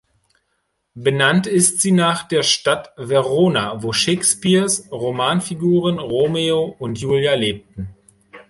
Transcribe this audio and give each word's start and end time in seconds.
Benannt 0.95 1.45
ist 1.45 1.79
sie 1.81 1.91
nach 1.91 2.27
der 2.27 2.41
Stadt 2.41 2.91
Verona, 2.97 3.83
wo 3.83 3.93
Shakespeares 3.93 4.89
Romanfiguren 4.91 5.99
Romeo 5.99 6.75
und 6.79 6.99
Julia 6.99 7.35
lebten. 7.35 7.91